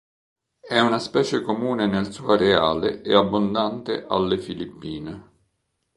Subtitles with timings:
[0.67, 5.29] È una specie comune nel suo areale e abbondante alle Filippine.